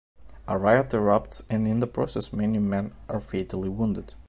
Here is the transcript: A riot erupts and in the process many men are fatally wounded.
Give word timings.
A 0.47 0.57
riot 0.57 0.89
erupts 0.93 1.45
and 1.47 1.67
in 1.67 1.79
the 1.79 1.85
process 1.85 2.33
many 2.33 2.57
men 2.57 2.95
are 3.07 3.19
fatally 3.19 3.69
wounded. 3.69 4.15